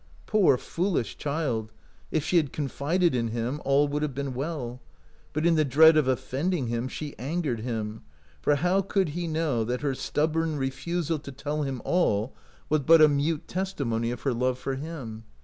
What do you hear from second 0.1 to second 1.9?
Poor, foolish child!